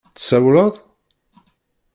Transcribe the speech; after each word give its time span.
Tsawleḍ? 0.15 0.73